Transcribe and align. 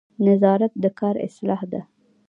نظارت 0.25 0.73
د 0.83 0.85
کار 0.99 1.15
اصلاح 1.27 1.61
ده 1.71 1.81